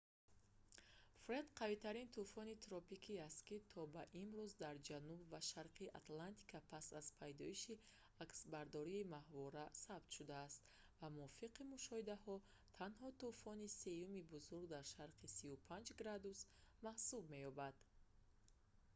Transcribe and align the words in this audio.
фред 1.23 1.47
қавитарин 1.59 2.07
тӯфони 2.17 2.55
тропикӣ 2.65 3.13
аст 3.27 3.39
ки 3.47 3.57
то 3.71 3.81
ба 3.95 4.03
имрӯз 4.23 4.51
дар 4.63 4.75
ҷануб 4.89 5.21
ва 5.31 5.39
шарқи 5.51 5.93
атлантика 5.99 6.57
пас 6.71 6.85
аз 6.99 7.07
пайдоиши 7.19 7.81
аксбардории 8.25 9.07
моҳвора 9.13 9.65
сабт 9.85 10.09
шудааст 10.17 10.61
ва 10.99 11.07
мувофиқи 11.17 11.61
мушоҳидаҳо 11.73 12.35
танҳо 12.77 13.07
тӯфони 13.21 13.67
сеюми 13.81 14.21
бузург 14.33 14.63
дар 14.75 14.85
шарқи 14.95 15.25
35 15.37 15.89
° 15.97 15.97
w 16.25 16.27
маҳсуб 16.85 17.23
меёбад 17.33 17.75